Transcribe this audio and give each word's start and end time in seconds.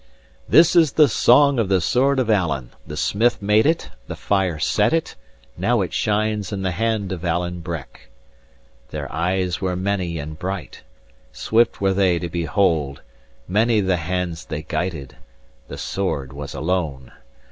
"This 0.49 0.75
is 0.75 0.93
the 0.93 1.07
song 1.07 1.59
of 1.59 1.69
the 1.69 1.79
sword 1.79 2.17
of 2.17 2.27
Alan; 2.27 2.71
The 2.87 2.97
smith 2.97 3.39
made 3.39 3.67
it, 3.67 3.91
The 4.07 4.15
fire 4.15 4.57
set 4.57 4.93
it; 4.93 5.15
Now 5.55 5.81
it 5.81 5.93
shines 5.93 6.51
in 6.51 6.63
the 6.63 6.71
hand 6.71 7.11
of 7.11 7.23
Alan 7.23 7.59
Breck. 7.59 8.09
"Their 8.89 9.13
eyes 9.13 9.61
were 9.61 9.75
many 9.75 10.17
and 10.17 10.39
bright, 10.39 10.81
Swift 11.31 11.81
were 11.81 11.93
they 11.93 12.17
to 12.17 12.29
behold, 12.29 13.03
Many 13.47 13.79
the 13.79 13.97
hands 13.97 14.45
they 14.45 14.63
guided: 14.63 15.17
The 15.67 15.77
sword 15.77 16.33
was 16.33 16.55
alone. 16.55 17.11